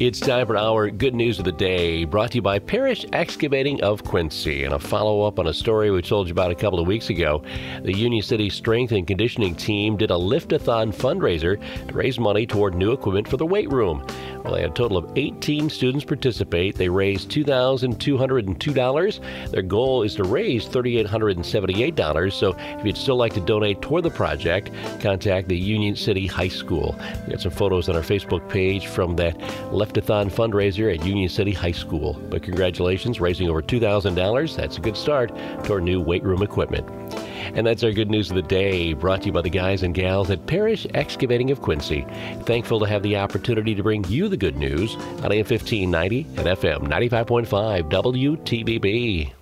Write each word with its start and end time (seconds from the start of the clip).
It's 0.00 0.20
time 0.20 0.46
for 0.46 0.56
our 0.56 0.90
good 0.90 1.16
news 1.16 1.40
of 1.40 1.44
the 1.44 1.50
day, 1.50 2.04
brought 2.04 2.30
to 2.30 2.36
you 2.36 2.42
by 2.42 2.60
Parrish 2.60 3.04
Excavating 3.12 3.82
of 3.82 4.04
Quincy. 4.04 4.62
And 4.62 4.72
a 4.72 4.78
follow 4.78 5.22
up 5.22 5.40
on 5.40 5.48
a 5.48 5.52
story 5.52 5.90
we 5.90 6.02
told 6.02 6.28
you 6.28 6.32
about 6.32 6.52
a 6.52 6.54
couple 6.54 6.78
of 6.78 6.86
weeks 6.86 7.10
ago. 7.10 7.42
The 7.82 7.92
Union 7.92 8.22
City 8.22 8.48
Strength 8.48 8.92
and 8.92 9.08
Conditioning 9.08 9.56
team 9.56 9.96
did 9.96 10.12
a 10.12 10.14
Liftathon 10.14 10.94
fundraiser 10.94 11.60
to 11.88 11.92
raise 11.92 12.20
money 12.20 12.46
toward 12.46 12.76
new 12.76 12.92
equipment 12.92 13.26
for 13.26 13.38
the 13.38 13.46
weight 13.46 13.72
room. 13.72 14.06
Well, 14.44 14.54
they 14.54 14.62
had 14.62 14.70
a 14.70 14.74
total 14.74 14.96
of 14.96 15.10
18 15.16 15.68
students 15.70 16.04
participate. 16.04 16.76
They 16.76 16.88
raised 16.88 17.30
$2,202. 17.30 19.50
Their 19.50 19.62
goal 19.62 20.02
is 20.02 20.14
to 20.16 20.24
raise 20.24 20.66
$3,878. 20.66 22.32
So 22.32 22.56
if 22.58 22.86
you'd 22.86 22.96
still 22.96 23.16
like 23.16 23.34
to 23.34 23.40
donate 23.40 23.82
toward 23.82 24.04
the 24.04 24.10
project, 24.10 24.70
contact 25.00 25.48
the 25.48 25.58
Union 25.58 25.96
City 25.96 26.26
High 26.26 26.48
School. 26.48 26.98
We 27.26 27.32
got 27.32 27.42
some 27.42 27.52
photos 27.52 27.88
on 27.88 27.96
our 27.96 28.02
Facebook 28.02 28.48
page 28.48 28.86
from 28.86 29.16
that 29.16 29.36
Liftathon 29.70 30.30
fundraiser 30.30 30.96
at 30.96 31.04
Union 31.04 31.28
City 31.28 31.52
High 31.52 31.72
School. 31.72 32.14
But 32.30 32.42
congratulations, 32.42 33.20
raising 33.20 33.48
over 33.48 33.62
$2,000. 33.62 34.56
That's 34.56 34.78
a 34.78 34.80
good 34.80 34.96
start 34.96 35.32
toward 35.64 35.82
new 35.82 36.00
weight 36.00 36.22
room 36.22 36.42
equipment. 36.42 36.88
And 37.54 37.66
that's 37.66 37.82
our 37.82 37.92
good 37.92 38.10
news 38.10 38.30
of 38.30 38.36
the 38.36 38.42
day, 38.42 38.92
brought 38.92 39.22
to 39.22 39.26
you 39.26 39.32
by 39.32 39.42
the 39.42 39.50
guys 39.50 39.82
and 39.82 39.94
gals 39.94 40.30
at 40.30 40.46
Parrish 40.46 40.86
Excavating 40.94 41.50
of 41.50 41.62
Quincy. 41.62 42.06
Thankful 42.42 42.80
to 42.80 42.86
have 42.86 43.02
the 43.02 43.16
opportunity 43.16 43.74
to 43.74 43.82
bring 43.82 44.04
you 44.04 44.28
the 44.28 44.36
good 44.36 44.56
news 44.56 44.94
on 44.94 45.32
AM 45.32 45.44
1590 45.44 46.26
and 46.36 46.46
FM 46.46 46.88
95.5 46.88 47.90
WTVB. 47.90 49.32